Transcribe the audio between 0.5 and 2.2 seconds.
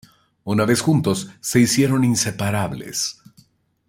vez juntos se hicieron